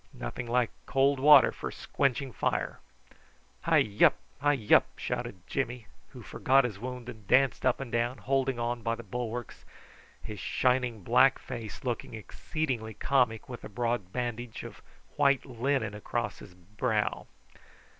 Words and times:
Nothing 0.15 0.47
like 0.47 0.71
cold 0.87 1.19
water 1.19 1.51
for 1.51 1.69
squenching 1.69 2.33
fire." 2.33 2.79
"Hi 3.61 3.83
wup! 4.01 4.15
hi 4.39 4.55
wup!" 4.67 4.85
shouted 4.97 5.45
Jimmy, 5.45 5.85
who 6.07 6.23
forgot 6.23 6.63
his 6.63 6.79
wound, 6.79 7.07
and 7.07 7.27
danced 7.27 7.67
up 7.67 7.79
and 7.79 7.91
down, 7.91 8.17
holding 8.17 8.57
on 8.57 8.81
by 8.81 8.95
the 8.95 9.03
bulwarks, 9.03 9.63
his 10.19 10.39
shining 10.39 11.03
black 11.03 11.37
face 11.37 11.83
looking 11.83 12.15
exceedingly 12.15 12.95
comic 12.95 13.47
with 13.47 13.63
a 13.63 13.69
broad 13.69 14.11
bandage 14.11 14.63
of 14.63 14.81
white 15.17 15.45
linen 15.45 15.93
across 15.93 16.39
his 16.39 16.55
brow. 16.55 17.27